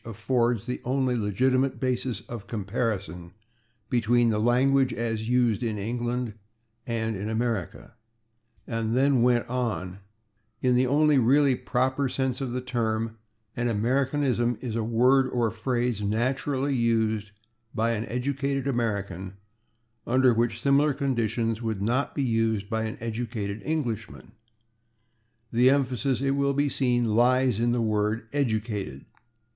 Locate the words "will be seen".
26.31-27.05